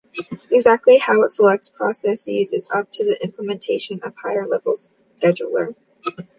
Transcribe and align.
Exactly 0.49 0.97
how 0.97 1.21
it 1.21 1.31
selects 1.31 1.69
processes 1.69 2.53
is 2.53 2.67
up 2.73 2.91
to 2.93 3.05
the 3.05 3.23
implementation 3.23 3.99
of 4.01 4.15
the 4.15 4.19
higher-level 4.19 4.73
scheduler. 5.21 5.75